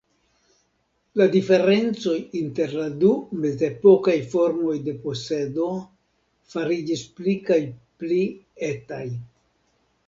[1.19, 3.11] La diferencoj inter la du
[3.45, 5.69] mezepokaj formoj de posedo
[6.57, 7.61] fariĝis pli kaj
[8.03, 8.23] pli
[8.75, 9.07] etaj.